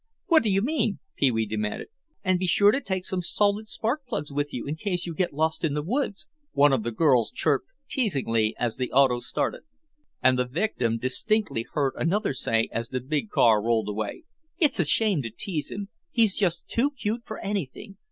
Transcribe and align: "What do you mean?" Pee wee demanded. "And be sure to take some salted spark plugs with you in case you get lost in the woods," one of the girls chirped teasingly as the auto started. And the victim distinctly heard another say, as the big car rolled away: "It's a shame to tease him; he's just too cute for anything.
"What 0.25 0.41
do 0.41 0.49
you 0.49 0.63
mean?" 0.63 0.97
Pee 1.15 1.29
wee 1.29 1.45
demanded. 1.45 1.89
"And 2.23 2.39
be 2.39 2.47
sure 2.47 2.71
to 2.71 2.81
take 2.81 3.05
some 3.05 3.21
salted 3.21 3.67
spark 3.67 4.03
plugs 4.07 4.31
with 4.33 4.51
you 4.51 4.65
in 4.65 4.75
case 4.75 5.05
you 5.05 5.13
get 5.13 5.31
lost 5.31 5.63
in 5.63 5.75
the 5.75 5.83
woods," 5.83 6.27
one 6.53 6.73
of 6.73 6.81
the 6.81 6.89
girls 6.89 7.29
chirped 7.29 7.67
teasingly 7.87 8.55
as 8.57 8.77
the 8.77 8.91
auto 8.91 9.19
started. 9.19 9.61
And 10.23 10.39
the 10.39 10.45
victim 10.45 10.97
distinctly 10.97 11.67
heard 11.73 11.93
another 11.97 12.33
say, 12.33 12.67
as 12.71 12.89
the 12.89 12.99
big 12.99 13.29
car 13.29 13.61
rolled 13.61 13.89
away: 13.89 14.23
"It's 14.57 14.79
a 14.79 14.85
shame 14.85 15.21
to 15.21 15.29
tease 15.29 15.69
him; 15.69 15.89
he's 16.09 16.35
just 16.35 16.67
too 16.67 16.89
cute 16.89 17.21
for 17.23 17.37
anything. 17.37 17.97